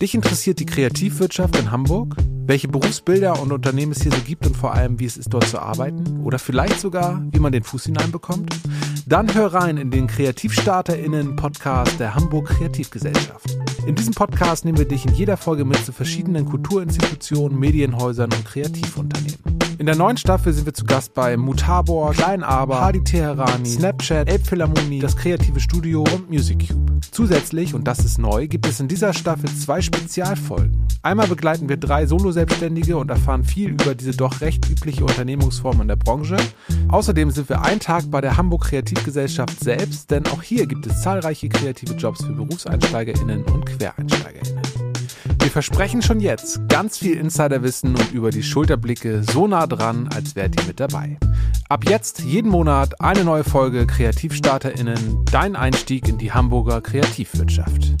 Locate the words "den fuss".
7.52-7.84